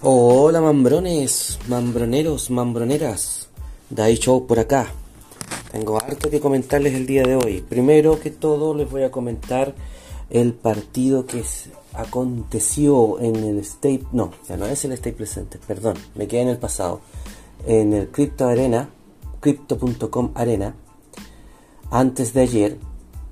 [0.00, 3.48] Hola mambrones, mambroneros, mambroneras,
[3.90, 4.92] Dai Show por acá.
[5.72, 7.64] Tengo harto que comentarles el día de hoy.
[7.68, 9.74] Primero que todo les voy a comentar
[10.30, 11.42] el partido que
[11.94, 16.48] aconteció en el State, no, ya no es el State presente, perdón, me quedé en
[16.50, 17.00] el pasado.
[17.66, 18.90] En el Crypto Arena,
[19.40, 20.76] crypto.com Arena,
[21.90, 22.78] antes de ayer,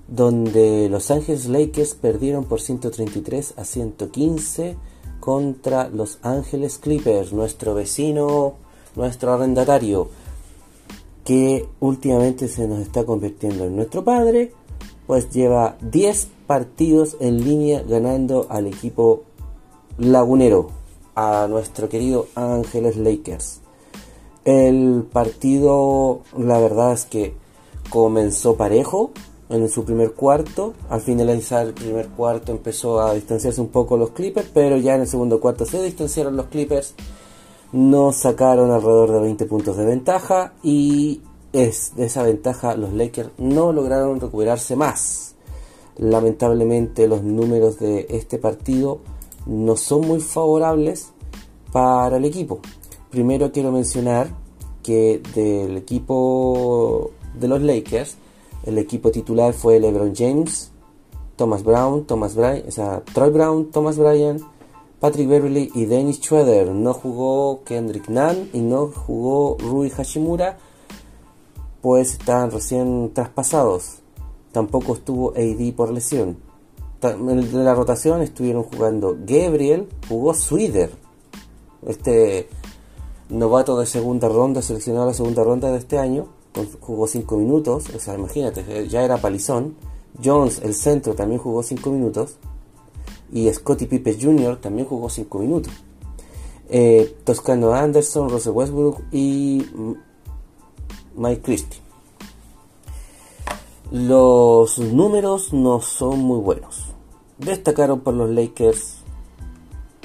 [0.08, 8.54] donde Los Ángeles Lakers perdieron por 133 a 115 contra Los Ángeles Clippers, nuestro vecino,
[8.94, 10.08] nuestro arrendatario,
[11.24, 14.52] que últimamente se nos está convirtiendo en nuestro padre,
[15.06, 19.24] pues lleva 10 partidos en línea ganando al equipo
[19.98, 20.70] lagunero,
[21.14, 23.60] a nuestro querido Ángeles Lakers.
[24.44, 27.34] El partido, la verdad es que
[27.90, 29.10] comenzó parejo,
[29.48, 30.74] en su primer cuarto.
[30.88, 35.02] Al finalizar el primer cuarto empezó a distanciarse un poco los Clippers, pero ya en
[35.02, 36.94] el segundo cuarto se distanciaron los Clippers.
[37.72, 41.20] No sacaron alrededor de 20 puntos de ventaja y
[41.52, 45.34] es de esa ventaja los Lakers no lograron recuperarse más.
[45.96, 49.00] Lamentablemente los números de este partido
[49.46, 51.12] no son muy favorables
[51.72, 52.60] para el equipo.
[53.10, 54.28] Primero quiero mencionar
[54.82, 58.16] que del equipo de los Lakers
[58.66, 60.72] el equipo titular fue LeBron James,
[61.36, 64.40] Thomas Brown, Thomas Bryan, o sea, Troy Brown, Thomas Bryan,
[64.98, 66.68] Patrick Beverly y Dennis Schroeder.
[66.72, 70.58] No jugó Kendrick Nunn y no jugó Rui Hashimura,
[71.80, 73.98] pues están recién traspasados.
[74.50, 76.38] Tampoco estuvo AD por lesión.
[77.00, 80.90] De la rotación estuvieron jugando Gabriel, jugó Swider,
[81.86, 82.48] este
[83.28, 86.35] novato de segunda ronda, seleccionado a la segunda ronda de este año
[86.80, 89.76] jugó 5 minutos, o sea, imagínate, eh, ya era palizón.
[90.22, 92.36] Jones, el centro, también jugó 5 minutos.
[93.32, 94.58] Y Scotty Pippe Jr.
[94.60, 95.72] también jugó 5 minutos.
[96.68, 99.66] Eh, Toscano Anderson, Russell Westbrook y
[101.16, 101.80] Mike Christie.
[103.90, 106.86] Los números no son muy buenos.
[107.38, 108.96] Destacaron por los Lakers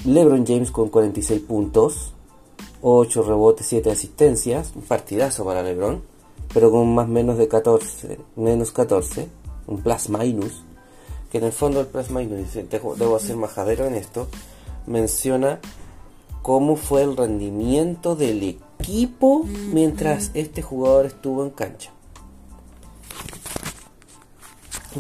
[0.06, 2.14] LeBron James con 46 puntos,
[2.82, 6.11] 8 rebotes, 7 asistencias, un partidazo para LeBron
[6.54, 9.28] pero con más menos de 14, menos 14,
[9.68, 10.64] un plus minus,
[11.32, 14.28] que en el fondo el plus minus, debo, debo ser majadero en esto,
[14.86, 15.60] menciona
[16.42, 21.92] cómo fue el rendimiento del equipo mientras este jugador estuvo en cancha.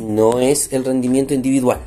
[0.01, 1.81] No es el rendimiento individual,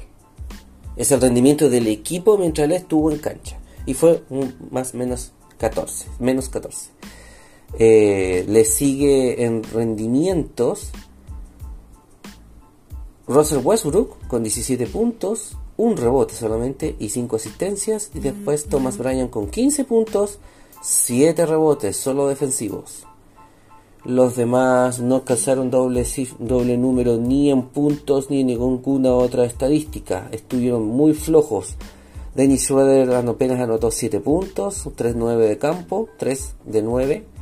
[0.96, 3.58] es el rendimiento del equipo mientras él estuvo en cancha.
[3.86, 6.90] Y fue un, más menos 14, menos 14.
[7.78, 10.92] Eh, le sigue en rendimientos
[13.26, 18.10] Russell Westbrook con 17 puntos, un rebote solamente y 5 asistencias.
[18.14, 20.38] Y después Thomas Bryan con 15 puntos,
[20.82, 23.06] 7 rebotes solo defensivos.
[24.04, 26.06] Los demás no alcanzaron doble,
[26.38, 30.28] doble número ni en puntos ni en ninguna otra estadística.
[30.30, 31.76] Estuvieron muy flojos.
[32.34, 37.33] Dennis Schroeder apenas anotó 7 puntos, 3-9 de campo, 3 de 9.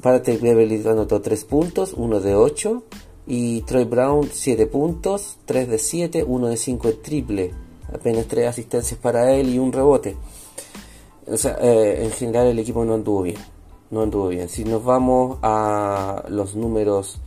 [0.00, 2.82] Patrick Beverly anotó 3 puntos, 1 de 8.
[3.26, 7.54] Y Troy Brown 7 puntos, 3 de 7, 1 de 5 en triple.
[7.92, 10.16] Apenas 3 asistencias para él y un rebote.
[11.26, 13.38] O sea, eh, en general el equipo no anduvo bien.
[13.90, 14.48] No anduvo bien.
[14.48, 17.20] Si nos vamos a los números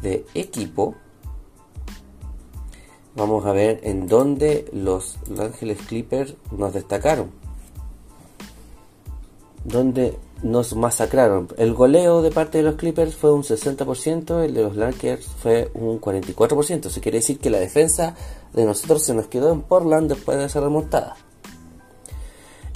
[0.00, 0.94] de equipo,
[3.14, 7.30] vamos a ver en dónde los Ángeles Clippers nos destacaron.
[9.64, 11.48] Donde nos masacraron.
[11.56, 15.70] El goleo de parte de los Clippers fue un 60%, el de los Lakers fue
[15.74, 16.86] un 44%.
[16.86, 18.14] Eso quiere decir que la defensa
[18.52, 21.16] de nosotros se nos quedó en Portland después de esa remontada.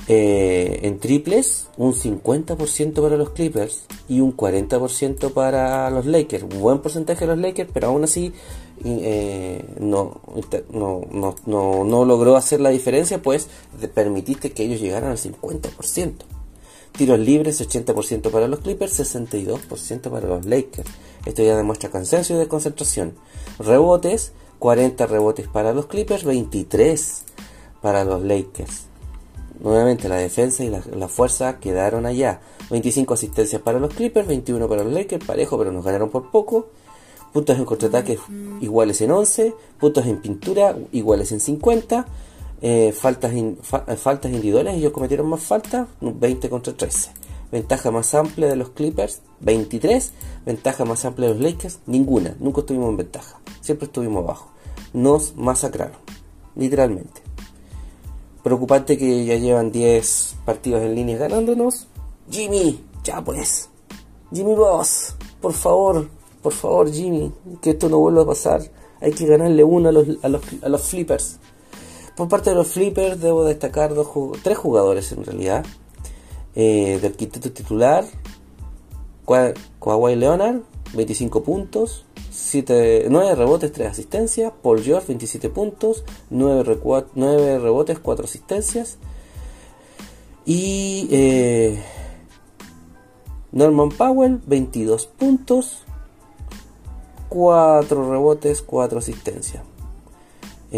[0.08, 6.44] Eh, en triples, un 50% para los Clippers y un 40% para los Lakers.
[6.44, 8.32] Un buen porcentaje de los Lakers, pero aún así
[8.84, 10.20] eh, no,
[10.70, 11.34] no,
[11.84, 13.48] no, logró hacer la diferencia, pues
[13.94, 16.12] permitiste que ellos llegaran al 50%.
[16.96, 20.88] Tiros libres 80% para los Clippers, 62% para los Lakers.
[21.26, 23.14] Esto ya demuestra cansancio y desconcentración.
[23.58, 27.24] Rebotes, 40 rebotes para los Clippers, 23
[27.82, 28.86] para los Lakers.
[29.60, 32.40] Nuevamente la defensa y la, fuerza quedaron allá.
[32.70, 36.68] 25 asistencias para los Clippers, 21 para los Lakers, parejo, pero nos ganaron por poco.
[37.32, 38.18] Puntos en contraataque
[38.62, 42.06] iguales en 11, puntos en pintura iguales en 50
[42.62, 47.10] eh, faltas, eh, faltas individuales, ellos cometieron más faltas, 20 contra 13.
[47.52, 50.12] Ventaja más amplia de los Clippers, 23.
[50.44, 52.34] Ventaja más amplia de los Lakers, ninguna.
[52.40, 53.40] Nunca estuvimos en ventaja.
[53.60, 54.50] Siempre estuvimos abajo.
[54.92, 55.96] Nos masacraron,
[56.56, 57.22] literalmente.
[58.42, 61.86] preocupante que ya llevan 10 partidos en línea ganándonos.
[62.30, 63.68] Jimmy, ya pues.
[64.32, 66.08] Jimmy Boss, por favor,
[66.42, 68.62] por favor Jimmy, que esto no vuelva a pasar.
[69.00, 71.38] Hay que ganarle uno a los, a los, a los flippers.
[72.16, 74.08] Por parte de los flippers debo destacar dos,
[74.42, 75.64] tres jugadores en realidad.
[76.54, 78.06] Eh, del quinteto titular,
[79.26, 80.62] Kawhi Leonard,
[80.94, 84.52] 25 puntos, 7, 9 rebotes, 3 asistencias.
[84.62, 86.78] Paul George, 27 puntos, 9,
[87.14, 88.96] 9 rebotes, 4 asistencias.
[90.46, 91.82] Y eh,
[93.52, 95.84] Norman Powell, 22 puntos,
[97.28, 99.62] 4 rebotes, 4 asistencias.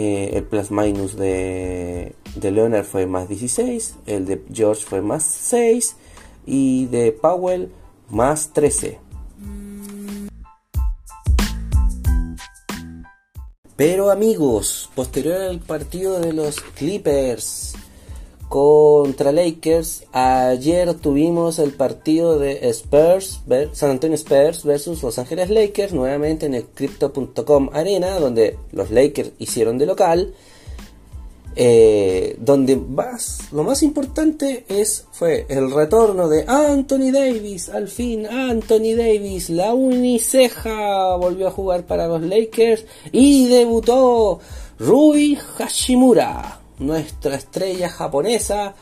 [0.00, 5.24] Eh, el plus minus de, de Leonard fue más 16, el de George fue más
[5.24, 5.96] 6
[6.46, 7.72] y de Powell
[8.08, 9.00] más 13.
[13.74, 17.74] Pero amigos, posterior al partido de los Clippers
[18.48, 23.40] contra Lakers, ayer tuvimos el partido de Spurs,
[23.72, 29.32] San Antonio Spurs versus Los Ángeles Lakers, nuevamente en el Crypto.com Arena, donde los Lakers
[29.38, 30.34] hicieron de local
[31.60, 38.26] eh, donde más, lo más importante es, fue el retorno de Anthony Davis, al fin
[38.26, 44.38] Anthony Davis, la uniceja volvió a jugar para los Lakers y debutó
[44.78, 48.74] Rui Hashimura, nuestra estrella japonesa,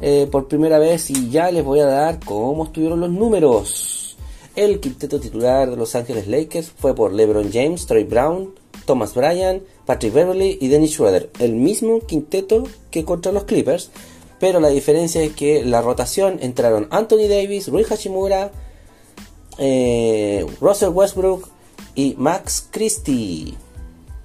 [0.00, 4.16] eh, por primera vez y ya les voy a dar cómo estuvieron los números.
[4.56, 8.54] El quinteto titular de Los Ángeles Lakers fue por LeBron James, Troy Brown,
[8.86, 11.30] Thomas Bryan, Patrick Beverly y Dennis Schroeder.
[11.38, 13.90] El mismo quinteto que contra los Clippers,
[14.38, 18.52] pero la diferencia es que la rotación entraron Anthony Davis, Rui Hashimura,
[19.58, 21.48] eh, Russell Westbrook
[21.94, 23.54] y Max Christie.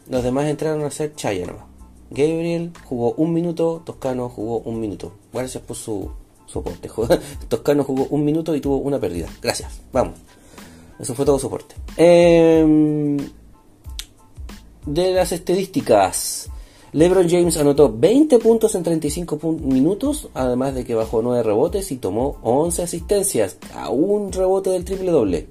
[0.09, 1.68] Los demás entraron a ser Chaya
[2.09, 5.13] Gabriel jugó un minuto, Toscano jugó un minuto.
[5.31, 6.09] Gracias por su
[6.45, 6.89] soporte.
[7.47, 9.29] Toscano jugó un minuto y tuvo una pérdida.
[9.41, 9.81] Gracias.
[9.91, 10.19] Vamos.
[10.99, 11.75] Eso fue todo soporte.
[11.97, 13.17] Eh,
[14.85, 16.49] de las estadísticas.
[16.91, 21.97] LeBron James anotó 20 puntos en 35 minutos, además de que bajó 9 rebotes y
[21.97, 25.47] tomó 11 asistencias, a un rebote del triple doble.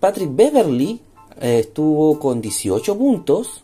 [0.00, 1.02] Patrick Beverly
[1.38, 3.62] eh, estuvo con 18 puntos,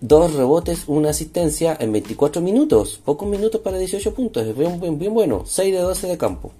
[0.00, 5.12] 2 rebotes, una asistencia en 24 minutos, pocos minutos para 18 puntos, es bien, bien
[5.12, 6.52] bueno, 6 de 12 de campo.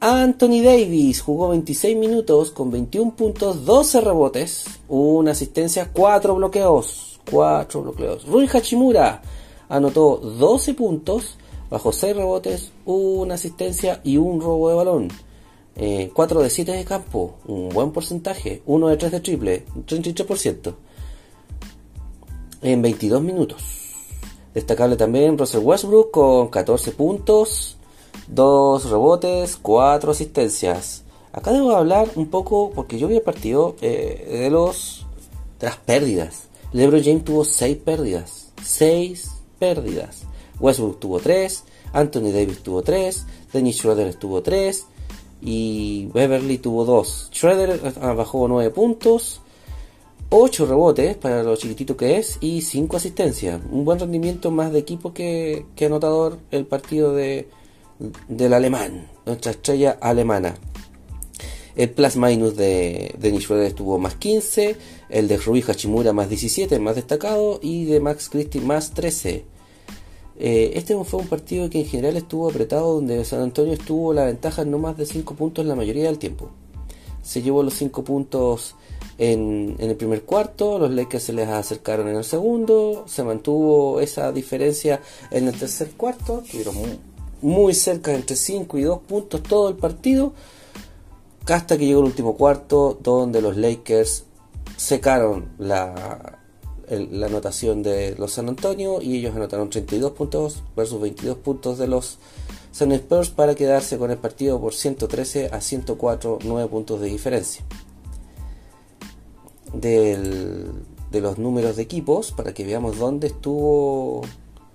[0.00, 7.18] Anthony Davis jugó 26 minutos con 21 puntos, 12 rebotes, una asistencia, 4 bloqueos.
[7.30, 8.26] 4 bloqueos.
[8.26, 9.20] Rui Hachimura
[9.68, 11.36] anotó 12 puntos,
[11.70, 15.08] bajo 6 rebotes, una asistencia y un robo de balón.
[16.14, 18.62] 4 eh, de 7 de campo, un buen porcentaje.
[18.64, 20.74] 1 de 3 de triple, 33%.
[22.66, 23.62] En 22 minutos.
[24.52, 27.76] Destacable también Russell Westbrook con 14 puntos,
[28.26, 31.04] dos rebotes, cuatro asistencias.
[31.30, 35.06] Acá debo hablar un poco, porque yo vi el partido eh, de los
[35.60, 36.48] de las pérdidas.
[36.72, 38.50] LeBron James tuvo seis pérdidas.
[38.64, 39.30] Seis
[39.60, 40.22] pérdidas.
[40.58, 41.62] Westbrook tuvo tres.
[41.92, 43.26] Anthony Davis tuvo tres.
[43.52, 44.86] Dennis Schroeder tuvo tres.
[45.40, 47.30] Y Beverly tuvo dos.
[47.32, 49.40] Schroeder ah, bajó nueve puntos.
[50.28, 53.60] 8 rebotes para lo chiquitito que es y 5 asistencias.
[53.70, 57.48] Un buen rendimiento más de equipo que, que anotador el partido de,
[58.28, 60.56] del alemán, nuestra estrella alemana.
[61.76, 64.76] El plus minus de Dennis Schroeder estuvo más 15,
[65.10, 69.44] el de Rui Hachimura más 17, más destacado, y de Max Christie más 13.
[70.38, 74.24] Eh, este fue un partido que en general estuvo apretado, donde San Antonio estuvo la
[74.24, 76.50] ventaja en no más de 5 puntos la mayoría del tiempo.
[77.22, 78.74] Se llevó los 5 puntos
[79.18, 84.30] en, el primer cuarto, los Lakers se les acercaron en el segundo, se mantuvo esa
[84.32, 86.74] diferencia en el tercer cuarto, tuvieron
[87.40, 90.32] muy cerca, entre 5 y 2 puntos todo el partido,
[91.46, 94.24] hasta que llegó el último cuarto, donde los Lakers
[94.76, 96.38] secaron la,
[96.88, 101.86] la anotación de los San Antonio y ellos anotaron 32 puntos versus 22 puntos de
[101.86, 102.18] los
[102.72, 107.64] San Spurs para quedarse con el partido por 113 a 104, 9 puntos de diferencia.
[109.80, 114.22] De los números de equipos, para que veamos dónde estuvo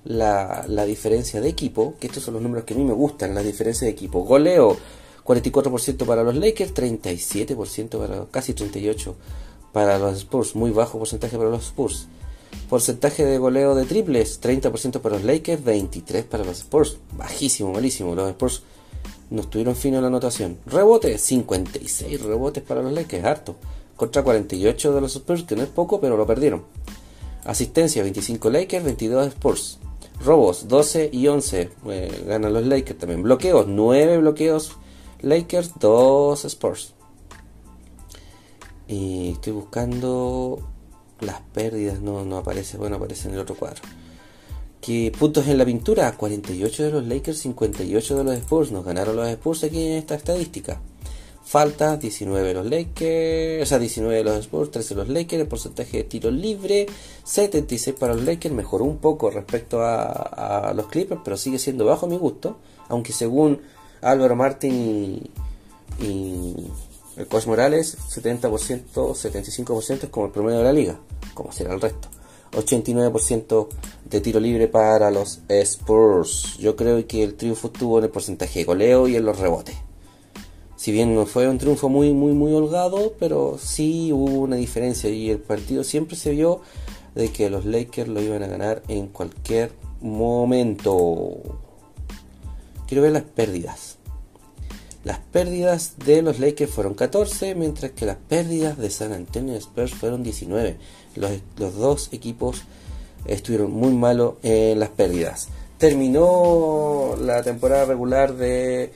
[0.04, 3.44] la, diferencia de equipo, que estos son los números que a mí me gustan, la
[3.44, 4.24] diferencia de equipo.
[4.24, 4.78] Goleo
[5.24, 9.16] 44% para los Lakers, 37% para casi 38
[9.72, 12.08] para los Spurs, muy bajo porcentaje para los Spurs.
[12.70, 18.14] Porcentaje de goleo de triples, 30% para los Lakers, 23 para los Spurs, bajísimo, malísimo.
[18.16, 18.64] Los Spurs
[19.30, 20.58] no estuvieron fino en la anotación.
[20.66, 23.56] Rebote, 56 rebotes para los Lakers, harto.
[24.02, 26.64] Contra 48 de los Spurs, que no es poco, pero lo perdieron.
[27.46, 29.78] Asistencia 25 Lakers, 22 Spurs.
[30.26, 33.22] Robos 12 y 11 eh, ganan los Lakers también.
[33.22, 34.72] Bloqueos 9 bloqueos
[35.22, 36.96] Lakers, 2 Spurs.
[38.88, 40.68] Y estoy buscando
[41.20, 43.84] las pérdidas, no, no aparece, bueno, aparece en el otro cuadro.
[44.82, 46.18] ¿Qué puntos en la pintura?
[46.18, 48.72] 48 de los Lakers, 58 de los Spurs.
[48.72, 50.82] Nos ganaron los Spurs aquí en esta estadística.
[51.52, 55.42] Falta 19 de los Lakers, o sea, 19 de los Spurs, 13 de los Lakers.
[55.42, 56.86] El porcentaje de tiro libre,
[57.26, 58.56] 76 para los Lakers.
[58.56, 62.56] Mejoró un poco respecto a, los Clippers, pero sigue siendo bajo mi gusto.
[62.88, 63.60] Aunque según
[64.02, 65.30] Álvaro Martín
[66.00, 66.54] y,
[67.18, 71.00] el Coach Morales, 70%, 75% es como el promedio de la liga,
[71.34, 72.08] como será el resto.
[72.54, 73.68] 89%
[74.06, 76.56] de tiro libre para los Spurs.
[76.60, 79.91] Yo creo que el triunfo estuvo en el porcentaje de goleo y en los rebotes.
[80.82, 85.12] Si bien no fue un triunfo muy, muy, muy holgado, pero sí hubo una diferencia
[85.12, 86.62] y el partido siempre se vio
[87.14, 89.72] de que los Lakers lo iban a ganar en cualquier
[90.02, 91.38] momento.
[92.88, 94.00] Quiero ver las pérdidas.
[95.04, 99.94] Las pérdidas de los Lakers fueron 14, mientras que las pérdidas de San Antonio Spurs
[99.94, 100.78] fueron 19.
[101.16, 102.64] Los, los dos equipos
[103.28, 105.50] estuvieron muy malos en las pérdidas.
[105.78, 108.92] Terminó la temporada regular de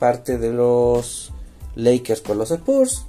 [0.00, 1.30] parte de los
[1.76, 3.04] Lakers con los Spurs.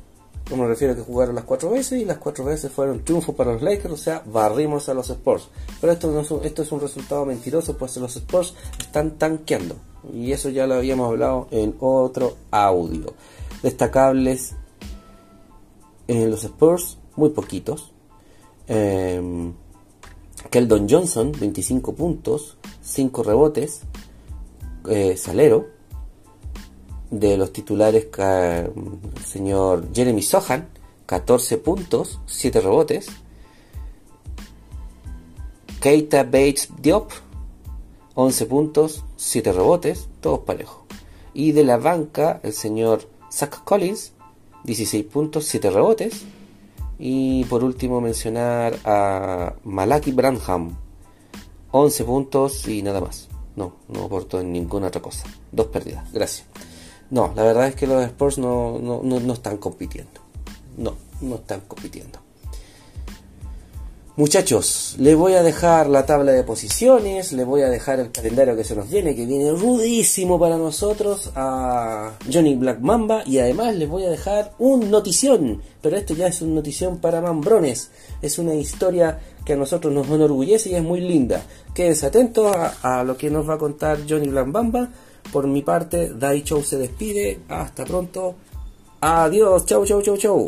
[0.48, 3.34] Como me refiero a que jugaron las cuatro veces y las cuatro veces fueron triunfo
[3.34, 5.48] para los Lakers, o sea, barrimos a los Spurs.
[5.80, 9.76] Pero esto, no es, un, esto es un resultado mentiroso, pues los Spurs están tanqueando.
[10.14, 13.14] Y eso ya lo habíamos hablado en otro audio.
[13.64, 14.56] Destacables
[16.08, 17.94] en los Spurs, muy poquitos.
[18.68, 19.52] Eh,
[20.50, 23.82] Keldon Johnson, 25 puntos, 5 rebotes.
[24.90, 25.68] Eh, Salero,
[27.12, 28.08] de los titulares,
[29.26, 30.70] señor Jeremy Sohan,
[31.06, 33.08] 14 puntos, 7 rebotes.
[35.82, 37.12] Keita Bates Diop,
[38.16, 40.84] 11 puntos, 7 rebotes, todos parejos.
[41.34, 44.14] Y de la banca, el señor Zach Collins,
[44.64, 46.24] 16 puntos, 7 rebotes.
[46.98, 50.78] Y por último mencionar a Malaki Branham,
[51.72, 53.28] 11 puntos y nada más.
[53.56, 55.26] No, no aportó en ninguna otra cosa.
[55.52, 56.10] Dos pérdidas.
[56.14, 56.46] Gracias.
[57.12, 60.22] No, la verdad es que los Sports no, no, no, están compitiendo.
[60.78, 62.20] No, no están compitiendo.
[64.18, 68.58] Muchachos, les voy a dejar la tabla de posiciones, les voy a dejar el calendario
[68.58, 73.74] que se nos viene, que viene rudísimo para nosotros, a Johnny Black Mamba, y además
[73.76, 77.90] les voy a dejar un notición, pero esto ya es una notición para mambrones,
[78.22, 81.44] es una historia que a nosotros nos enorgullece y es muy linda.
[81.74, 84.90] Quédense atentos a, a lo que nos va a contar Johnny Black Mamba
[85.32, 87.40] por mi parte, Dai Show se despide.
[87.48, 88.36] Hasta pronto.
[89.00, 89.66] Adiós.
[89.66, 90.46] Chau, chau, chau, chau.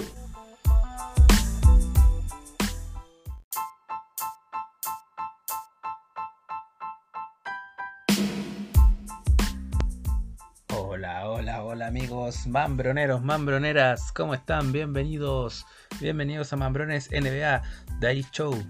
[12.03, 14.74] Amigos mambroneros, mambroneras, ¿cómo están?
[14.74, 15.65] Bienvenidos,
[16.01, 17.62] bienvenidos a Mambrones NBA
[18.01, 18.62] Dai Show.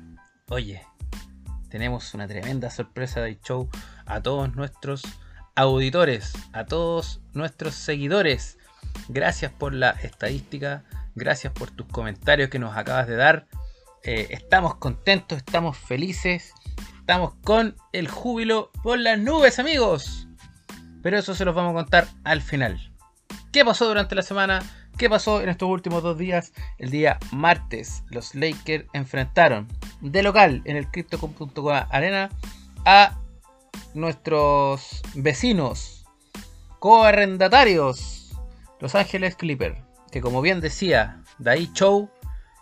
[0.50, 0.84] Oye,
[1.68, 3.72] tenemos una tremenda sorpresa Dai Show
[4.06, 5.02] a todos nuestros
[5.56, 8.60] auditores, a todos nuestros seguidores.
[9.10, 10.84] Gracias por la estadística,
[11.16, 13.48] gracias por tus comentarios que nos acabas de dar.
[14.04, 16.54] Eh, estamos contentos, estamos felices,
[17.00, 20.28] estamos con el júbilo por las nubes, amigos.
[21.02, 22.93] Pero eso se los vamos a contar al final.
[23.54, 24.64] ¿Qué pasó durante la semana?
[24.98, 26.54] ¿Qué pasó en estos últimos dos días?
[26.80, 29.68] El día martes, los Lakers enfrentaron
[30.02, 31.52] de local en el Crypto.com
[31.92, 32.32] Arena
[32.84, 33.20] a
[33.94, 36.04] nuestros vecinos,
[36.80, 38.36] coarrendatarios,
[38.80, 42.10] Los Ángeles Clipper, que como bien decía Dai Show,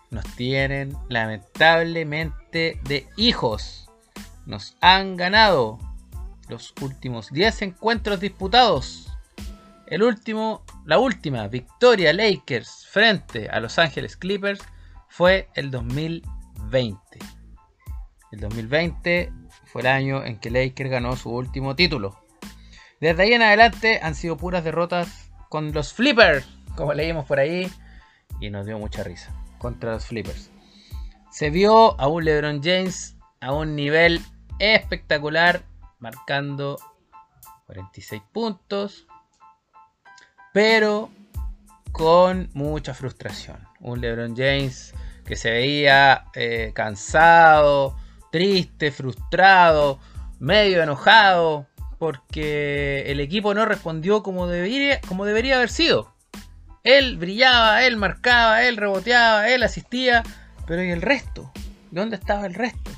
[0.10, 3.90] nos tienen lamentablemente de hijos.
[4.46, 5.80] Nos han ganado
[6.50, 9.08] los últimos 10 encuentros disputados.
[9.88, 14.62] El último, la última victoria Lakers frente a Los Ángeles Clippers
[15.08, 17.00] fue el 2020.
[18.32, 19.32] El 2020
[19.66, 22.24] fue el año en que Lakers ganó su último título.
[23.00, 27.70] Desde ahí en adelante han sido puras derrotas con los Flippers, como leímos por ahí,
[28.40, 30.50] y nos dio mucha risa contra los Flippers.
[31.30, 34.22] Se vio a un LeBron James a un nivel
[34.60, 35.64] espectacular,
[36.00, 36.78] marcando
[37.68, 39.08] 46 puntos,
[40.54, 41.10] pero
[41.92, 43.58] con mucha frustración.
[43.80, 44.94] Un LeBron James
[45.26, 47.96] que se veía eh, cansado,
[48.32, 50.00] triste, frustrado,
[50.40, 51.68] medio enojado,
[52.00, 56.14] porque el equipo no respondió como debería, como debería haber sido.
[56.84, 60.24] Él brillaba, él marcaba, él reboteaba, él asistía,
[60.66, 61.52] pero ¿y el resto?
[61.92, 62.92] ¿Dónde estaba el resto?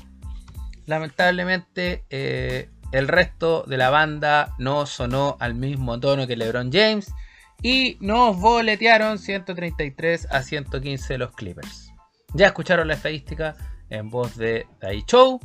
[0.86, 7.12] lamentablemente eh, el resto de la banda no sonó al mismo tono que LeBron James
[7.64, 11.94] y nos boletearon 133 a 115 los Clippers.
[12.34, 13.56] Ya escucharon la estadística
[13.88, 15.40] en voz de Dai Show.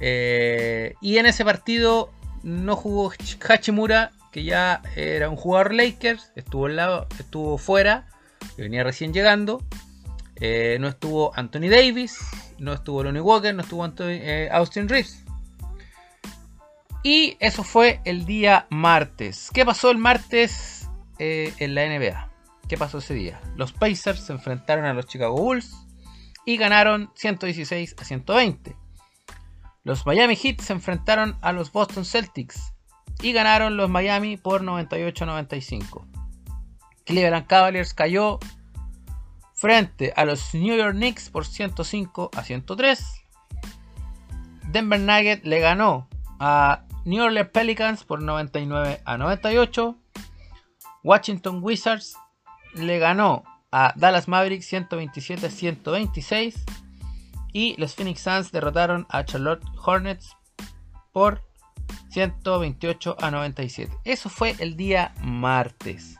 [0.00, 2.10] Eh, y en ese partido
[2.42, 3.12] no jugó
[3.48, 6.66] Hachimura, que ya era un jugador Lakers, estuvo,
[7.20, 8.08] estuvo fuera,
[8.56, 9.62] venía recién llegando.
[10.40, 12.18] Eh, no estuvo Anthony Davis,
[12.58, 15.22] no estuvo Lonnie Walker, no estuvo eh, Austin Reeves.
[17.04, 19.50] Y eso fue el día martes.
[19.54, 20.77] ¿Qué pasó el martes
[21.18, 22.30] en la NBA?
[22.68, 23.40] ¿Qué pasó ese día?
[23.56, 25.74] Los Pacers se enfrentaron a los Chicago Bulls
[26.44, 28.76] y ganaron 116 a 120.
[29.84, 32.74] Los Miami Heat se enfrentaron a los Boston Celtics
[33.22, 36.06] y ganaron los Miami por 98 a 95.
[37.04, 38.38] Cleveland Cavaliers cayó
[39.54, 43.04] frente a los New York Knicks por 105 a 103.
[44.70, 46.08] Denver Nuggets le ganó
[46.38, 49.96] a New Orleans Pelicans por 99 a 98.
[51.02, 52.16] Washington Wizards
[52.74, 56.64] le ganó a Dallas Mavericks 127 a 126
[57.52, 60.36] y los Phoenix Suns derrotaron a Charlotte Hornets
[61.12, 61.42] por
[62.10, 63.92] 128 a 97.
[64.04, 66.16] Eso fue el día martes.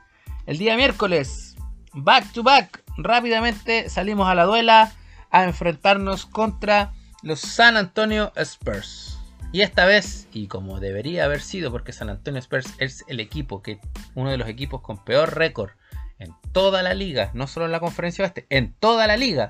[0.47, 1.56] El día miércoles,
[1.92, 4.92] back to back, rápidamente salimos a la duela
[5.30, 6.92] a enfrentarnos contra
[7.23, 9.17] los San Antonio Spurs.
[9.50, 13.62] Y esta vez, y como debería haber sido, porque San Antonio Spurs es el equipo
[13.62, 13.81] que
[14.14, 15.71] uno de los equipos con peor récord
[16.19, 19.49] en toda la liga, no solo en la conferencia oeste, en toda la liga.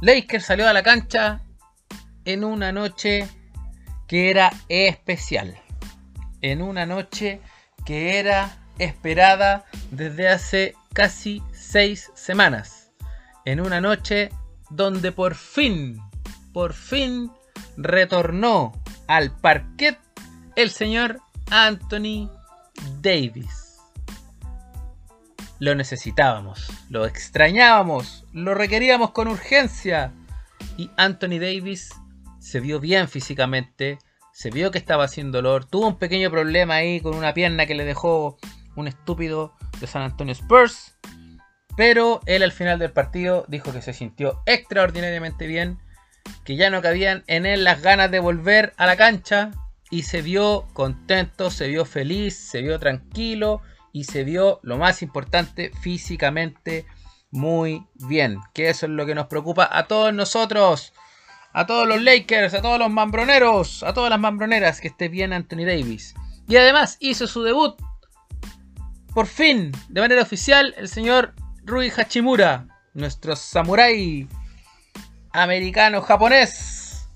[0.00, 1.42] Lakers salió a la cancha
[2.24, 3.26] en una noche
[4.06, 5.58] que era especial.
[6.40, 7.40] En una noche
[7.84, 12.92] que era esperada desde hace casi seis semanas.
[13.44, 14.30] En una noche
[14.70, 16.00] donde por fin,
[16.52, 17.30] por fin
[17.76, 18.72] retornó
[19.06, 19.98] al parquet
[20.56, 22.30] el señor Anthony
[23.00, 23.78] Davis.
[25.58, 30.12] Lo necesitábamos, lo extrañábamos, lo requeríamos con urgencia.
[30.76, 31.90] Y Anthony Davis
[32.38, 33.98] se vio bien físicamente,
[34.32, 37.74] se vio que estaba sin dolor, tuvo un pequeño problema ahí con una pierna que
[37.74, 38.38] le dejó
[38.76, 40.96] un estúpido de San Antonio Spurs.
[41.76, 45.78] Pero él al final del partido dijo que se sintió extraordinariamente bien,
[46.44, 49.50] que ya no cabían en él las ganas de volver a la cancha
[49.90, 53.62] y se vio contento, se vio feliz, se vio tranquilo
[53.92, 56.86] y se vio lo más importante físicamente
[57.30, 58.38] muy bien.
[58.54, 60.92] Que eso es lo que nos preocupa a todos nosotros,
[61.52, 65.32] a todos los Lakers, a todos los mambroneros, a todas las mambroneras que esté bien
[65.32, 66.14] Anthony Davis.
[66.48, 67.76] Y además hizo su debut,
[69.12, 74.28] por fin, de manera oficial, el señor Rui Hachimura, nuestro samurái
[75.32, 77.08] americano-japonés.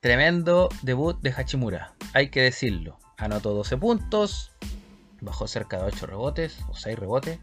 [0.00, 2.98] Tremendo debut de Hachimura, hay que decirlo.
[3.16, 4.52] Anotó 12 puntos,
[5.20, 7.38] bajó cerca de 8 rebotes o 6 rebotes.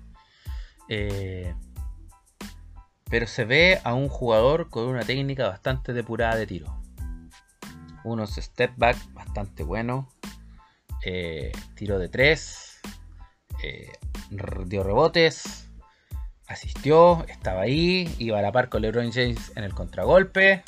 [0.90, 1.56] Eh,
[3.10, 6.82] pero se ve a un jugador con una técnica bastante depurada de tiro.
[8.04, 10.06] Unos step back bastante buenos.
[11.04, 12.82] Eh, tiro de 3.
[13.64, 13.92] Eh,
[14.66, 15.71] dio rebotes.
[16.52, 17.26] Asistió.
[17.28, 18.14] Estaba ahí.
[18.20, 20.64] Iba a la par con LeBron James en el contragolpe.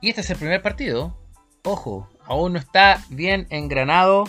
[0.00, 1.16] Y este es el primer partido.
[1.64, 4.24] Ojo, aún no está bien engranado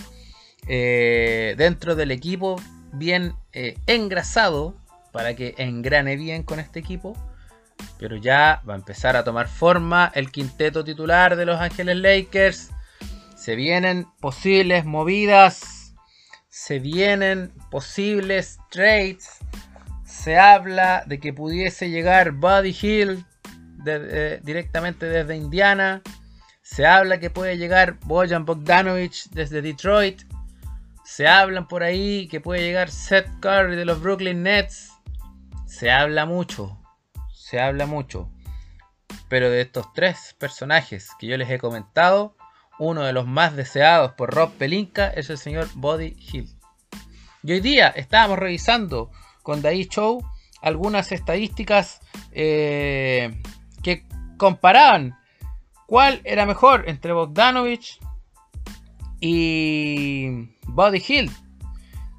[0.68, 2.58] eh, dentro del equipo
[2.92, 4.76] bien eh, engrasado
[5.12, 7.16] para que engrane bien con este equipo.
[7.98, 12.72] Pero ya va a empezar a tomar forma el quinteto titular de Los Ángeles Lakers.
[13.36, 15.96] Se vienen posibles movidas.
[16.50, 19.38] Se vienen posibles trades.
[20.22, 23.26] Se habla de que pudiese llegar Buddy Hill
[23.86, 26.02] eh, directamente desde Indiana.
[26.62, 30.24] Se habla que puede llegar Bojan Bogdanovich desde Detroit.
[31.06, 34.92] Se hablan por ahí que puede llegar Seth Curry de los Brooklyn Nets.
[35.66, 36.78] Se habla mucho.
[37.34, 38.30] Se habla mucho.
[39.30, 42.36] Pero de estos tres personajes que yo les he comentado,
[42.78, 46.54] uno de los más deseados por Rob Pelinka es el señor Body Hill.
[47.42, 49.12] Y hoy día estábamos revisando
[49.44, 50.24] con Dai Show
[50.62, 53.42] algunas estadísticas eh,
[53.82, 54.06] que
[54.38, 55.18] comparaban
[55.88, 58.00] cuál era mejor entre Bogdanovich
[59.20, 61.32] y Body Hill.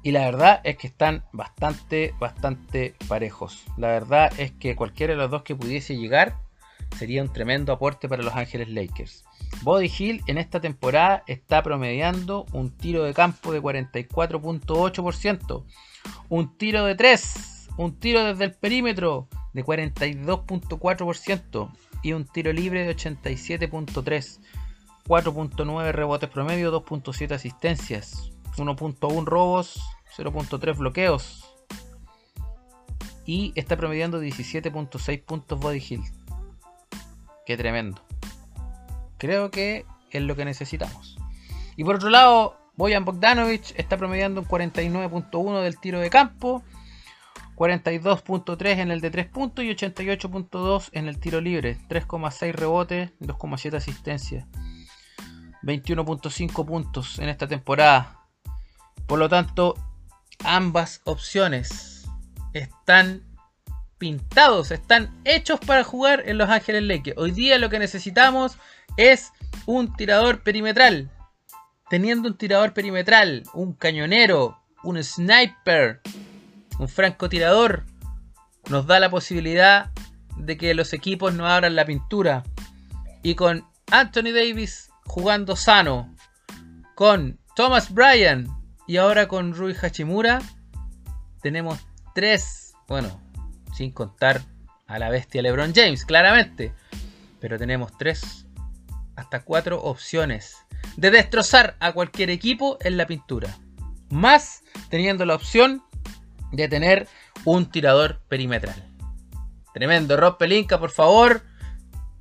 [0.03, 3.63] Y la verdad es que están bastante, bastante parejos.
[3.77, 6.37] La verdad es que cualquiera de los dos que pudiese llegar
[6.97, 9.23] sería un tremendo aporte para los Ángeles Lakers.
[9.63, 15.65] Body Hill en esta temporada está promediando un tiro de campo de 44.8%,
[16.29, 21.71] un tiro de 3, un tiro desde el perímetro de 42.4%
[22.03, 24.39] y un tiro libre de 87.3%.
[25.07, 29.81] 4.9 rebotes promedio, 2.7 asistencias, 1.1 robos,
[30.15, 31.47] 0.3 bloqueos.
[33.25, 36.01] Y está promediando 17.6 puntos body hill.
[37.51, 38.01] Qué tremendo.
[39.17, 41.17] Creo que es lo que necesitamos.
[41.75, 46.63] Y por otro lado, Boyan Bogdanovic está promediando un 49.1 del tiro de campo,
[47.57, 53.75] 42.3 en el de 3 puntos y 88.2 en el tiro libre, 3,6 rebotes, 2,7
[53.75, 54.47] asistencias,
[55.63, 58.21] 21.5 puntos en esta temporada.
[59.07, 59.75] Por lo tanto,
[60.45, 62.07] ambas opciones
[62.53, 63.30] están
[64.01, 67.15] pintados, están hechos para jugar en Los Ángeles Lakers.
[67.19, 68.57] Hoy día lo que necesitamos
[68.97, 69.31] es
[69.67, 71.11] un tirador perimetral.
[71.87, 76.01] Teniendo un tirador perimetral, un cañonero, un sniper,
[76.79, 77.85] un francotirador,
[78.71, 79.91] nos da la posibilidad
[80.35, 82.41] de que los equipos no abran la pintura.
[83.21, 86.11] Y con Anthony Davis jugando sano,
[86.95, 88.47] con Thomas Bryan
[88.87, 90.41] y ahora con Rui Hachimura,
[91.43, 91.77] tenemos
[92.15, 93.21] tres, bueno,
[93.73, 94.41] sin contar
[94.87, 96.73] a la bestia LeBron James, claramente,
[97.39, 98.45] pero tenemos tres
[99.15, 100.57] hasta cuatro opciones
[100.97, 103.57] de destrozar a cualquier equipo en la pintura.
[104.09, 105.83] Más teniendo la opción
[106.51, 107.07] de tener
[107.45, 108.83] un tirador perimetral.
[109.73, 111.43] Tremendo, Rob Pelinka, por favor.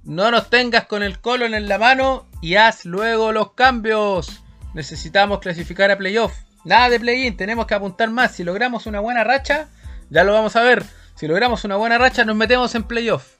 [0.04, 4.42] No nos tengas con el colon en la mano y haz luego los cambios.
[4.72, 6.32] Necesitamos clasificar a playoff.
[6.64, 8.32] Nada de play-in, tenemos que apuntar más.
[8.32, 9.68] Si logramos una buena racha,
[10.10, 10.84] ya lo vamos a ver.
[11.20, 13.36] Si logramos una buena racha, nos metemos en playoff.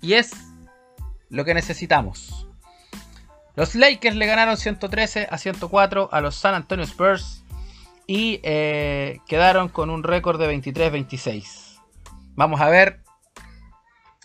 [0.00, 0.30] Y es
[1.28, 2.46] lo que necesitamos.
[3.56, 7.42] Los Lakers le ganaron 113 a 104 a los San Antonio Spurs
[8.06, 11.80] y eh, quedaron con un récord de 23-26.
[12.36, 13.00] Vamos a ver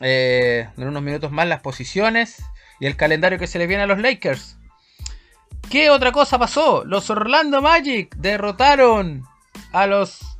[0.01, 2.43] eh, en unos minutos más las posiciones
[2.79, 4.59] y el calendario que se le viene a los Lakers.
[5.71, 6.83] ¿Qué otra cosa pasó?
[6.85, 9.23] Los Orlando Magic derrotaron
[9.71, 10.34] a los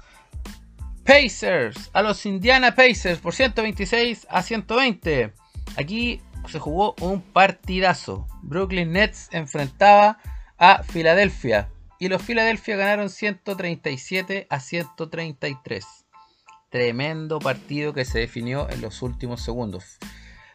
[1.06, 5.34] Pacers, a los Indiana Pacers por 126 a 120.
[5.78, 8.26] Aquí se jugó un partidazo.
[8.42, 10.18] Brooklyn Nets enfrentaba
[10.58, 15.86] a Filadelfia y los Philadelphia ganaron 137 a 133.
[16.72, 20.00] Tremendo partido que se definió en los últimos segundos.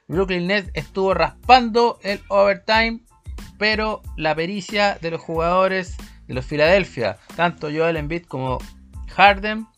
[0.09, 3.05] Brooklyn Nets estuvo raspando el overtime,
[3.57, 8.59] pero la pericia de los jugadores de los Philadelphia, tanto Joel Embiid como
[9.15, 9.69] Harden,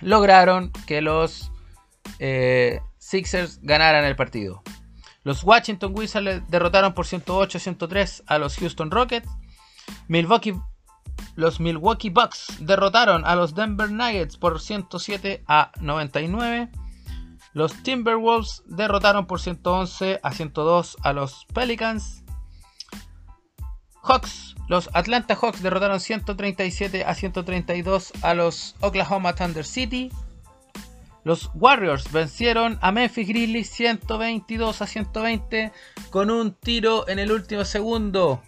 [0.00, 1.50] lograron que los
[2.18, 4.62] eh, Sixers ganaran el partido.
[5.22, 9.28] Los Washington Wizards derrotaron por 108-103 a los Houston Rockets.
[10.08, 10.54] Milwaukee,
[11.34, 16.70] los Milwaukee Bucks derrotaron a los Denver Nuggets por 107 a 99.
[17.54, 22.23] Los Timberwolves derrotaron por 111 a 102 a los Pelicans.
[24.06, 30.10] Hawks, los Atlanta Hawks derrotaron 137 a 132 a los Oklahoma Thunder City.
[31.24, 35.72] Los Warriors vencieron a Memphis Grizzlies 122 a 120
[36.10, 38.42] con un tiro en el último segundo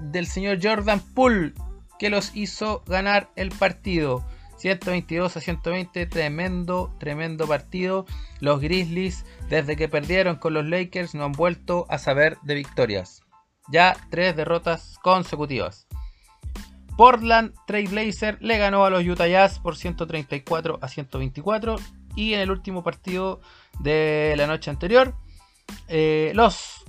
[0.00, 1.54] del señor Jordan Poole
[2.00, 4.26] que los hizo ganar el partido.
[4.58, 8.06] 122 a 120, tremendo, tremendo partido.
[8.40, 13.25] Los Grizzlies, desde que perdieron con los Lakers, no han vuelto a saber de victorias.
[13.68, 15.86] Ya tres derrotas consecutivas.
[16.96, 21.76] Portland Trailblazer le ganó a los Utah Jazz por 134 a 124
[22.14, 23.40] y en el último partido
[23.80, 25.14] de la noche anterior,
[25.88, 26.84] eh, los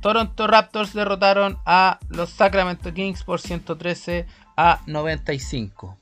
[0.00, 5.98] Toronto Raptors derrotaron a los Sacramento Kings por 113 a 95.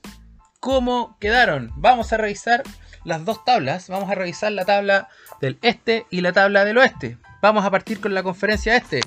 [0.59, 1.71] ¿Cómo quedaron?
[1.75, 2.63] Vamos a revisar
[3.03, 3.89] las dos tablas.
[3.89, 5.09] Vamos a revisar la tabla
[5.41, 7.17] del este y la tabla del oeste.
[7.41, 9.01] Vamos a partir con la conferencia este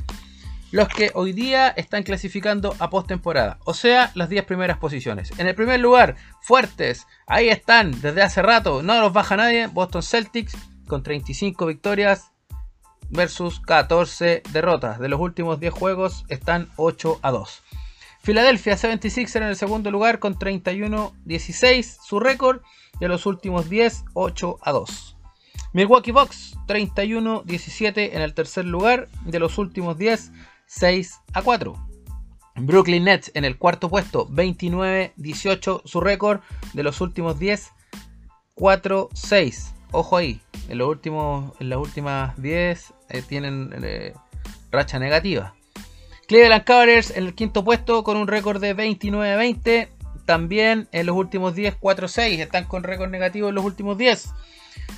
[0.73, 5.31] los que hoy día están clasificando a postemporada, o sea, las 10 primeras posiciones.
[5.39, 10.03] En el primer lugar, fuertes, ahí están desde hace rato, no los baja nadie, Boston
[10.03, 10.57] Celtics
[10.89, 12.33] con 35 victorias
[13.11, 14.99] versus 14 derrotas.
[14.99, 17.63] De los últimos 10 juegos están 8 a 2.
[18.23, 22.63] Philadelphia 76 en el segundo lugar con 31-16 su récord.
[23.01, 25.17] De los últimos 10, 8 a 2.
[25.73, 29.09] Milwaukee Bucks 31-17 en el tercer lugar.
[29.25, 30.31] De los últimos 10,
[30.73, 31.89] 6 a 4.
[32.57, 36.41] Brooklyn Nets en el cuarto puesto, 29-18 su récord
[36.73, 37.71] de los últimos 10,
[38.57, 39.73] 4-6.
[39.93, 44.15] Ojo ahí, en, los últimos, en las últimas 10 eh, tienen eh,
[44.71, 45.55] racha negativa.
[46.27, 49.89] Cleveland Cavaliers en el quinto puesto con un récord de 29-20,
[50.25, 52.39] también en los últimos 10, 4-6.
[52.41, 54.31] Están con récord negativo en los últimos 10.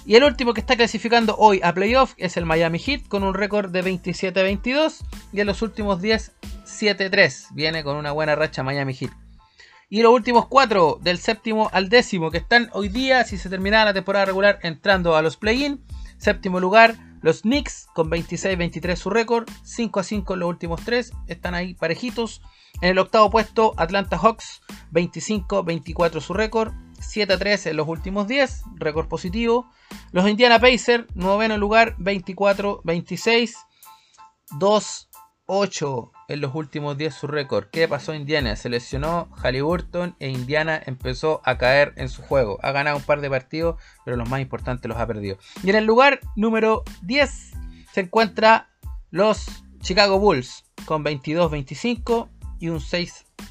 [0.07, 3.35] Y el último que está clasificando hoy a playoff es el Miami Heat con un
[3.35, 6.33] récord de 27-22 y en los últimos 10
[6.65, 7.49] 7-3.
[7.53, 9.13] Viene con una buena racha Miami Heat.
[9.89, 13.87] Y los últimos cuatro, del séptimo al décimo, que están hoy día, si se terminara
[13.87, 15.85] la temporada regular, entrando a los play-in.
[16.17, 21.55] Séptimo lugar, los Knicks con 26-23 su récord, 5 5 en los últimos tres, están
[21.55, 22.43] ahí parejitos.
[22.81, 26.73] En el octavo puesto, Atlanta Hawks, 25-24 su récord,
[27.09, 29.71] 7 3 en los últimos 10, récord positivo.
[30.13, 33.55] Los Indiana Pacers, noveno lugar, 24-26,
[34.59, 35.09] 2
[35.47, 37.67] 8 en los últimos 10 su récord.
[37.71, 38.57] ¿Qué pasó Indiana?
[38.57, 42.59] Se lesionó Halliburton e Indiana empezó a caer en su juego.
[42.63, 45.37] Ha ganado un par de partidos, pero los más importantes los ha perdido.
[45.63, 47.53] Y en el lugar número 10
[47.93, 48.71] se encuentra
[49.11, 49.47] los
[49.81, 52.81] Chicago Bulls con 22-25 y un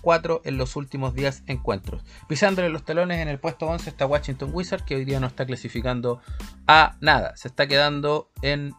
[0.02, 2.04] 6-4 en los últimos 10 encuentros.
[2.28, 5.46] Pisándole los talones en el puesto 11 está Washington Wizards que hoy día no está
[5.46, 6.22] clasificando
[6.68, 7.36] a nada.
[7.36, 8.74] Se está quedando en,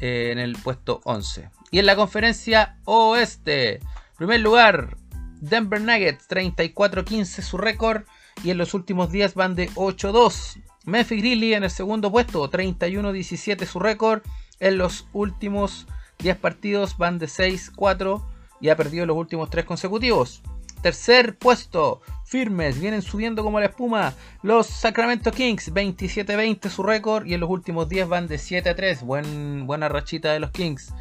[0.00, 1.50] eh, en el puesto 11.
[1.70, 3.80] Y en la conferencia oeste,
[4.16, 4.96] primer lugar,
[5.40, 8.04] Denver Nuggets 34-15 su récord
[8.42, 10.62] y en los últimos días van de 8-2.
[10.84, 14.22] Memphis Grizzlies en el segundo puesto, 31-17 su récord.
[14.60, 15.86] En los últimos
[16.18, 18.24] 10 partidos van de 6-4
[18.60, 20.42] y ha perdido los últimos 3 consecutivos.
[20.82, 24.14] Tercer puesto, firmes, vienen subiendo como la espuma.
[24.42, 29.00] Los Sacramento Kings, 27-20 su récord y en los últimos 10 van de 7-3.
[29.00, 30.92] Buen, buena rachita de los Kings.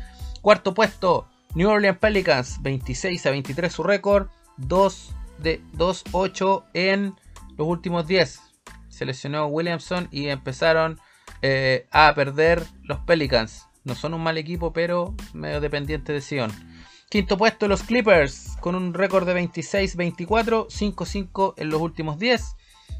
[0.41, 7.15] Cuarto puesto, New Orleans Pelicans, 26 a 23 su récord, 2 de 2-8 en
[7.57, 8.41] los últimos 10.
[8.89, 10.99] Se lesionó Williamson y empezaron
[11.41, 13.67] eh, a perder los Pelicans.
[13.83, 16.51] No son un mal equipo, pero medio dependiente de Sion.
[17.09, 22.55] Quinto puesto, los Clippers, con un récord de 26-24, 5-5 en los últimos 10.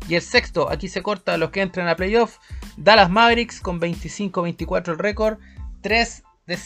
[0.07, 2.37] Y el sexto, aquí se corta los que entran a playoff,
[2.77, 5.39] Dallas Mavericks con 25-24 el récord,
[5.81, 6.57] 3 de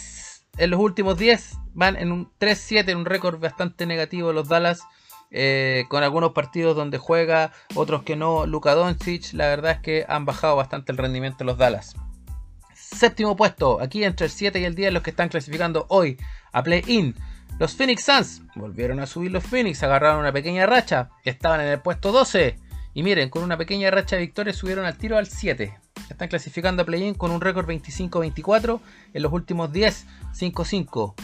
[0.58, 4.82] en los últimos 10 van en un 3-7, en un récord bastante negativo los Dallas.
[5.32, 8.46] Eh, con algunos partidos donde juega, otros que no.
[8.46, 11.96] Luka Doncic, la verdad es que han bajado bastante el rendimiento los Dallas.
[12.74, 16.18] Séptimo puesto, aquí entre el 7 y el 10, los que están clasificando hoy
[16.52, 17.16] a play-in.
[17.60, 21.82] Los Phoenix Suns volvieron a subir los Phoenix, agarraron una pequeña racha, estaban en el
[21.82, 22.58] puesto 12.
[22.94, 25.78] Y miren, con una pequeña racha de victorias subieron al tiro al 7.
[26.10, 28.80] Están clasificando a play-in con un récord 25-24.
[29.14, 31.16] En los últimos 10, 5-5.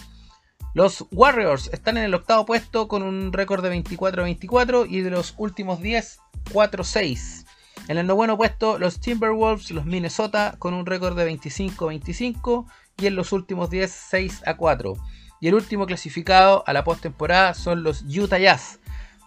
[0.74, 5.36] Los Warriors están en el octavo puesto con un récord de 24-24 y de los
[5.38, 6.20] últimos 10,
[6.52, 7.46] 4-6.
[7.88, 12.66] En el noveno puesto, los Timberwolves, los Minnesota, con un récord de 25-25
[12.98, 14.96] y en los últimos 10, 6 4.
[15.42, 18.80] Y el último clasificado a la postemporada son los Utah Jazz,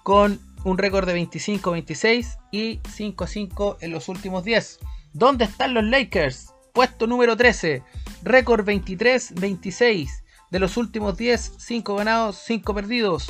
[0.02, 4.80] con un récord de 25-26 y 5-5 en los últimos 10.
[5.12, 6.54] ¿Dónde están los Lakers?
[6.72, 7.82] Puesto número 13,
[8.22, 10.08] récord 23-26.
[10.50, 13.28] De los últimos 10, 5 ganados, 5 perdidos.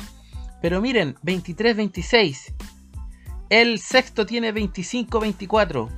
[0.61, 2.53] Pero miren, 23-26.
[3.49, 5.89] El sexto tiene 25-24.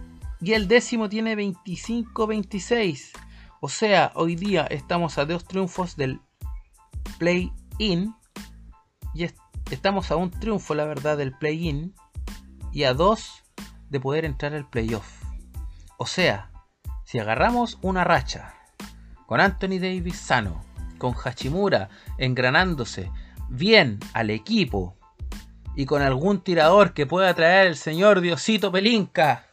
[0.42, 3.12] Y el décimo tiene 25-26.
[3.60, 6.20] O sea, hoy día estamos a dos triunfos del
[7.22, 8.16] play-in.
[9.14, 9.28] Y
[9.70, 11.94] estamos a un triunfo, la verdad, del play-in.
[12.74, 13.44] Y a dos
[13.92, 15.22] de poder entrar al playoff.
[15.98, 16.50] O sea,
[17.06, 18.56] si agarramos una racha
[19.28, 20.64] con Anthony Davis sano,
[20.98, 23.12] con Hachimura engranándose
[23.50, 24.96] bien al equipo
[25.76, 29.46] y con algún tirador que pueda traer el señor Diosito Pelinka,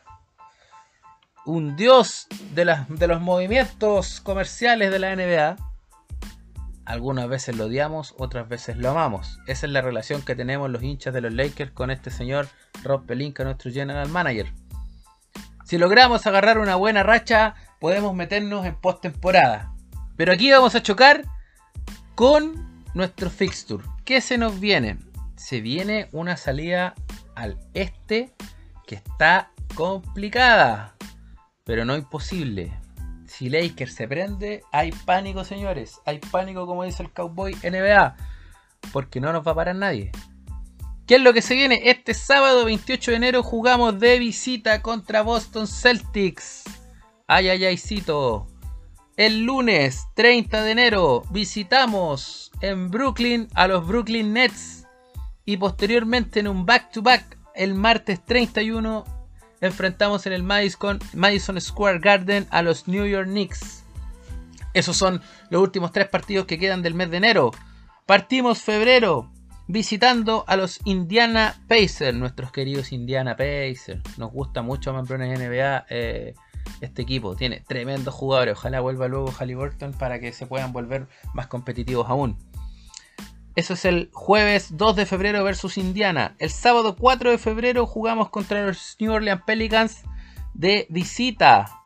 [1.44, 2.64] un dios de
[3.08, 5.67] los movimientos comerciales de la NBA,
[6.88, 9.40] algunas veces lo odiamos, otras veces lo amamos.
[9.46, 12.48] Esa es la relación que tenemos los hinchas de los Lakers con este señor
[12.82, 14.50] Rob Pelinka, nuestro general manager.
[15.66, 19.74] Si logramos agarrar una buena racha, podemos meternos en postemporada.
[20.16, 21.26] Pero aquí vamos a chocar
[22.14, 23.84] con nuestro fixture.
[24.06, 24.96] ¿Qué se nos viene?
[25.36, 26.94] Se viene una salida
[27.34, 28.32] al este
[28.86, 30.94] que está complicada,
[31.64, 32.72] pero no imposible.
[33.28, 36.00] Si Lakers se prende, hay pánico, señores.
[36.06, 38.16] Hay pánico, como dice el Cowboy NBA,
[38.92, 40.10] porque no nos va a parar nadie.
[41.06, 41.82] ¿Qué es lo que se viene?
[41.84, 46.64] Este sábado 28 de enero jugamos de visita contra Boston Celtics.
[47.26, 48.46] Ay, ay, ay, cito.
[49.16, 54.86] El lunes 30 de enero visitamos en Brooklyn a los Brooklyn Nets.
[55.44, 59.17] Y posteriormente en un back-to-back el martes 31
[59.60, 63.84] enfrentamos en el Madison, Square Garden a los New York Knicks.
[64.74, 67.50] Esos son los últimos tres partidos que quedan del mes de enero.
[68.06, 69.30] Partimos febrero
[69.66, 74.02] visitando a los Indiana Pacers, nuestros queridos Indiana Pacers.
[74.18, 76.34] Nos gusta mucho Mambrones NBA eh,
[76.80, 77.36] este equipo.
[77.36, 78.56] Tiene tremendos jugadores.
[78.56, 82.36] Ojalá vuelva luego Halliburton para que se puedan volver más competitivos aún.
[83.58, 86.36] Eso es el jueves 2 de febrero versus Indiana.
[86.38, 90.04] El sábado 4 de febrero jugamos contra los New Orleans Pelicans
[90.54, 91.82] de visita.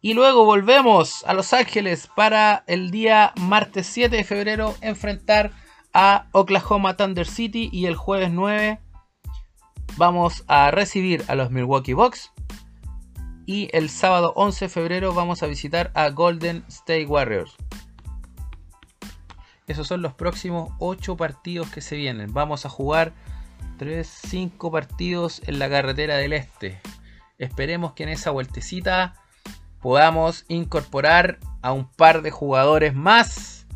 [0.00, 5.50] Y luego volvemos a Los Ángeles para el día martes 7 de febrero enfrentar
[5.92, 8.80] a Oklahoma Thunder City y el jueves 9
[9.98, 12.32] vamos a recibir a los Milwaukee Bucks
[13.44, 17.58] y el sábado 11 de febrero vamos a visitar a Golden State Warriors.
[19.72, 22.34] Esos son los próximos 8 partidos que se vienen.
[22.34, 23.14] Vamos a jugar
[23.78, 26.78] 3, 5 partidos en la carretera del este.
[27.38, 29.14] Esperemos que en esa vueltecita
[29.80, 33.66] podamos incorporar a un par de jugadores más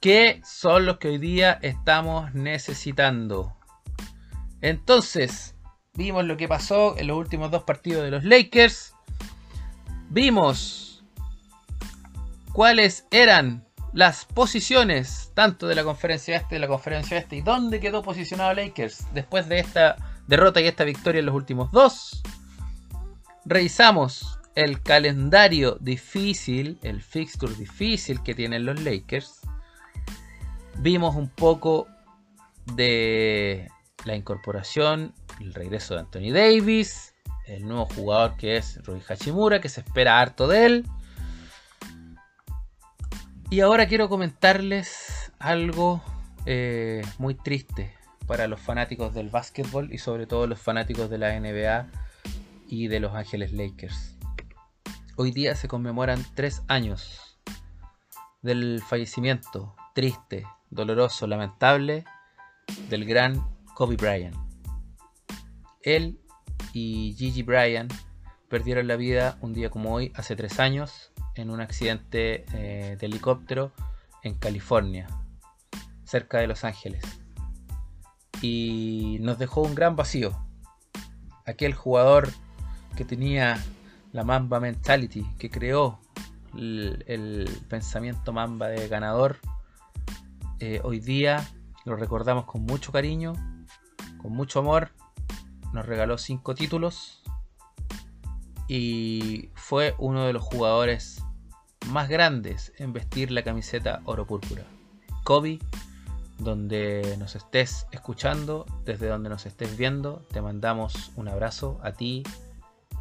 [0.00, 3.54] que son los que hoy día estamos necesitando.
[4.62, 5.54] Entonces,
[5.92, 8.94] vimos lo que pasó en los últimos dos partidos de los Lakers.
[10.08, 11.04] Vimos
[12.54, 17.80] cuáles eran las posiciones tanto de la conferencia este de la conferencia este y dónde
[17.80, 22.22] quedó posicionado Lakers después de esta derrota y esta victoria en los últimos dos.
[23.44, 29.40] Revisamos el calendario difícil, el fixture difícil que tienen los Lakers
[30.78, 31.88] vimos un poco
[32.74, 33.68] de
[34.04, 37.14] la incorporación, el regreso de Anthony Davis,
[37.46, 40.86] el nuevo jugador que es Rui Hachimura, que se espera harto de él.
[43.52, 46.02] Y ahora quiero comentarles algo
[46.46, 47.94] eh, muy triste
[48.26, 51.86] para los fanáticos del básquetbol y sobre todo los fanáticos de la NBA
[52.66, 54.16] y de Los Ángeles Lakers.
[55.16, 57.36] Hoy día se conmemoran tres años
[58.40, 62.06] del fallecimiento triste doloroso, lamentable
[62.88, 64.34] del gran Kobe Bryant.
[65.82, 66.18] Él
[66.72, 67.92] y Gigi Bryant
[68.48, 73.06] perdieron la vida un día como hoy, hace tres años, en un accidente eh, de
[73.06, 73.72] helicóptero
[74.22, 75.06] en California,
[76.04, 77.02] cerca de Los Ángeles.
[78.40, 80.36] Y nos dejó un gran vacío.
[81.46, 82.28] Aquel jugador
[82.96, 83.62] que tenía
[84.12, 86.00] la Mamba Mentality, que creó
[86.54, 89.38] el pensamiento Mamba de ganador,
[90.64, 91.44] eh, hoy día
[91.84, 93.32] lo recordamos con mucho cariño,
[94.18, 94.90] con mucho amor.
[95.72, 97.20] Nos regaló cinco títulos
[98.74, 101.22] y fue uno de los jugadores
[101.88, 104.64] más grandes en vestir la camiseta oro púrpura.
[105.24, 105.58] Kobe,
[106.38, 112.22] donde nos estés escuchando, desde donde nos estés viendo, te mandamos un abrazo a ti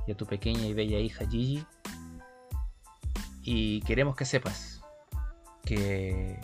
[0.05, 1.63] y a tu pequeña y bella hija Gigi.
[3.41, 4.81] Y queremos que sepas
[5.63, 6.37] que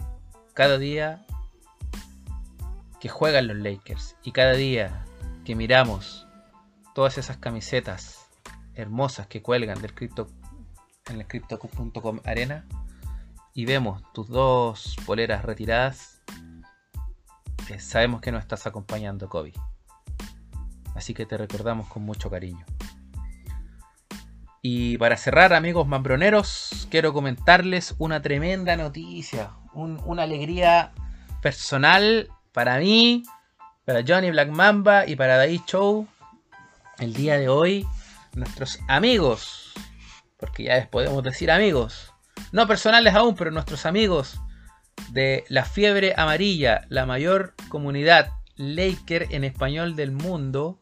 [0.53, 1.25] cada día
[3.01, 5.03] que juegan los Lakers y cada día
[5.43, 6.25] que miramos
[6.95, 8.16] todas esas camisetas
[8.77, 10.29] hermosas que cuelgan del cripto
[11.07, 12.65] en el crypto.com arena
[13.53, 16.21] y vemos tus dos poleras retiradas,
[17.79, 19.53] sabemos que nos estás acompañando, Kobe.
[20.95, 22.65] Así que te recordamos con mucho cariño.
[24.61, 30.91] Y para cerrar, amigos mambroneros, quiero comentarles una tremenda noticia, una alegría
[31.41, 33.23] personal para mí,
[33.85, 36.07] para Johnny Black Mamba y para Dai Show.
[36.99, 37.87] El día de hoy,
[38.37, 39.73] nuestros amigos,
[40.37, 42.13] porque ya les podemos decir amigos,
[42.51, 44.39] no personales aún, pero nuestros amigos
[45.09, 50.79] de la fiebre amarilla, la mayor comunidad Laker en español del mundo,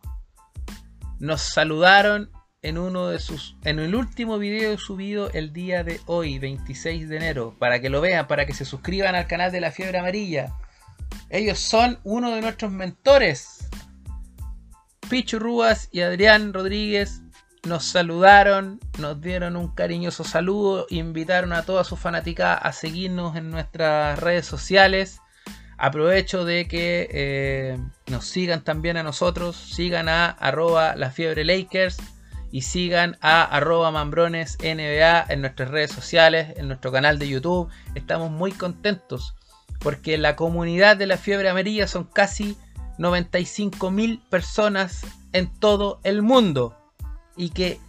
[1.20, 6.40] nos saludaron en uno de sus en el último video subido el día de hoy,
[6.40, 9.72] 26 de enero, para que lo vean, para que se suscriban al canal de La
[9.72, 10.56] Fiebre Amarilla.
[11.30, 13.70] Ellos son uno de nuestros mentores.
[15.10, 17.22] Pichu Rúas y Adrián Rodríguez
[17.66, 23.50] nos saludaron, nos dieron un cariñoso saludo, invitaron a toda su fanática a seguirnos en
[23.50, 25.20] nuestras redes sociales.
[25.78, 27.78] Aprovecho de que eh,
[28.08, 31.98] nos sigan también a nosotros, sigan a arroba la fiebre Lakers
[32.52, 37.70] y sigan a arroba mambrones NBA en nuestras redes sociales, en nuestro canal de YouTube.
[37.96, 39.36] Estamos muy contentos
[39.80, 42.56] porque la comunidad de la fiebre amarilla son casi
[42.98, 46.78] 95 mil personas en todo el mundo.
[47.38, 47.80] Y que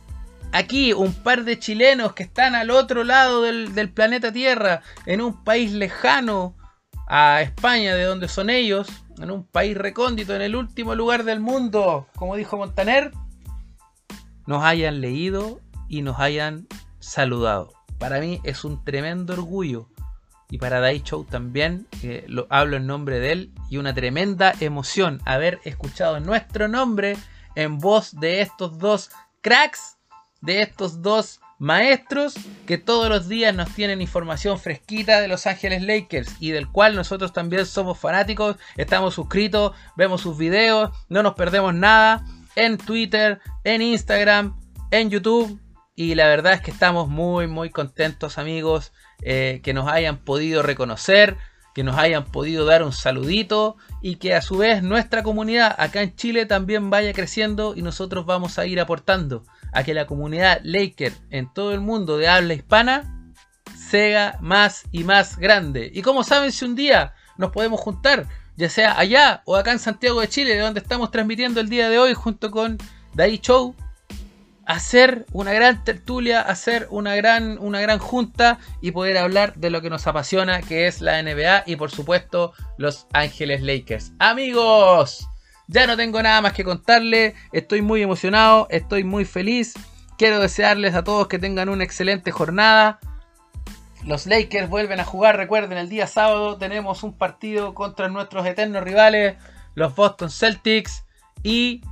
[0.53, 5.21] aquí un par de chilenos que están al otro lado del, del planeta Tierra, en
[5.21, 6.57] un país lejano
[7.07, 8.89] a España, de donde son ellos,
[9.19, 13.13] en un país recóndito, en el último lugar del mundo, como dijo Montaner,
[14.47, 16.67] nos hayan leído y nos hayan
[16.99, 17.73] saludado.
[17.99, 19.89] Para mí es un tremendo orgullo
[20.49, 21.89] y para Dai Show también,
[22.29, 27.17] lo hablo en nombre de él, y una tremenda emoción haber escuchado nuestro nombre
[27.57, 29.11] en voz de estos dos
[29.47, 29.97] cracks,
[30.41, 32.35] de estos dos maestros
[32.67, 36.97] que todos los días nos tienen información fresquita de Los Ángeles Lakers y del cual
[36.97, 42.25] nosotros también somos fanáticos, estamos suscritos, vemos sus videos, no nos perdemos nada
[42.57, 44.59] en Twitter, en Instagram,
[44.91, 45.61] en YouTube
[45.95, 48.93] y la verdad es que estamos muy muy contentos amigos
[49.23, 51.37] eh, que nos hayan podido reconocer,
[51.77, 56.01] que nos hayan podido dar un saludito y que a su vez nuestra comunidad acá
[56.01, 60.63] en Chile también vaya creciendo y nosotros vamos a ir aportando a que la comunidad
[60.65, 63.31] Laker en todo el mundo de habla hispana
[63.77, 65.91] sea más y más grande.
[65.93, 69.79] Y como saben, si un día nos podemos juntar, ya sea allá o acá en
[69.79, 72.79] Santiago de Chile, de donde estamos transmitiendo el día de hoy junto con
[73.13, 73.77] Dai Show,
[74.67, 79.81] hacer una gran tertulia, hacer una gran, una gran junta y poder hablar de lo
[79.81, 84.13] que nos apasiona, que es la NBA y por supuesto Los Ángeles Lakers.
[84.19, 85.29] Amigos,
[85.69, 89.75] ya no tengo nada más que contarle, estoy muy emocionado, estoy muy feliz.
[90.19, 92.99] Quiero desearles a todos que tengan una excelente jornada.
[94.05, 98.83] Los Lakers vuelven a jugar, recuerden, el día sábado tenemos un partido contra nuestros eternos
[98.83, 99.37] rivales,
[99.75, 101.05] los Boston Celtics.
[101.43, 101.83] Y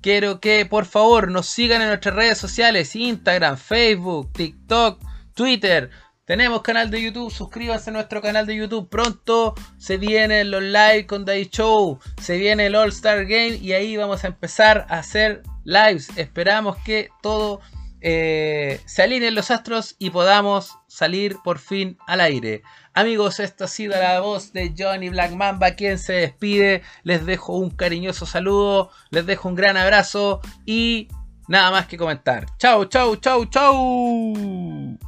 [0.00, 5.00] quiero que por favor nos sigan en nuestras redes sociales, Instagram, Facebook, TikTok,
[5.34, 5.90] Twitter.
[6.24, 8.88] Tenemos canal de YouTube, suscríbanse a nuestro canal de YouTube.
[8.88, 13.72] Pronto se vienen los live con Day Show, se viene el All Star Game y
[13.72, 16.10] ahí vamos a empezar a hacer lives.
[16.16, 17.60] Esperamos que todo
[18.00, 22.62] eh, se alineen los astros y podamos salir por fin al aire.
[22.94, 26.82] Amigos, esta ha sido la voz de Johnny Black Mamba, quien se despide.
[27.02, 31.08] Les dejo un cariñoso saludo, les dejo un gran abrazo y
[31.48, 32.46] nada más que comentar.
[32.58, 34.98] Chau, chau, chau, chau.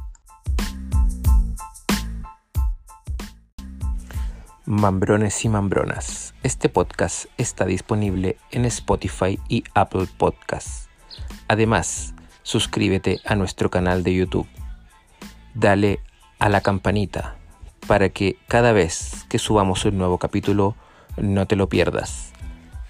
[4.65, 6.33] Mambrones y Mambronas.
[6.41, 10.87] Este podcast está disponible en Spotify y Apple Podcasts.
[11.49, 12.12] Además,
[12.43, 14.47] suscríbete a nuestro canal de YouTube.
[15.55, 15.99] Dale
[16.39, 17.35] a la campanita
[17.87, 20.75] para que cada vez que subamos un nuevo capítulo
[21.17, 22.31] no te lo pierdas.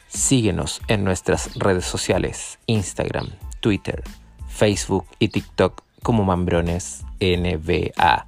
[0.08, 3.30] Síguenos en nuestras redes sociales, Instagram,
[3.60, 4.04] Twitter,
[4.48, 8.28] Facebook y TikTok como Mambrones NBA.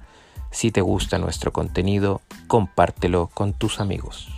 [0.50, 4.35] Si te gusta nuestro contenido, compártelo con tus amigos.